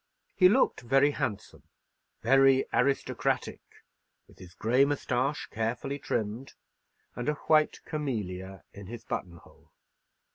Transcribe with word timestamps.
He 0.35 0.49
looked 0.49 0.81
very 0.81 1.11
handsome, 1.11 1.61
very 2.23 2.65
aristocratic, 2.73 3.61
with 4.27 4.39
his 4.39 4.55
grey 4.55 4.83
moustache 4.83 5.45
carefully 5.51 5.99
trimmed, 5.99 6.55
and 7.15 7.29
a 7.29 7.33
white 7.45 7.81
camellia 7.85 8.63
in 8.73 8.87
his 8.87 9.03
button 9.03 9.37
hole. 9.37 9.71